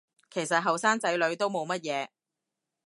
[0.31, 2.07] 其實後生仔女都冇乜嘢